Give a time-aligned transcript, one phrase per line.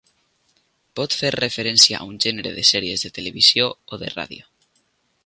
[0.99, 4.49] Pot fer referència a un gènere de sèries de televisió o de ràdio.